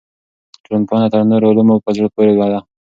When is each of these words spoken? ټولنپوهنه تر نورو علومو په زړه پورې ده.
ټولنپوهنه 0.63 1.07
تر 1.13 1.21
نورو 1.31 1.49
علومو 1.49 1.75
په 1.83 1.89
زړه 1.95 2.07
پورې 2.15 2.33
ده. 2.53 2.59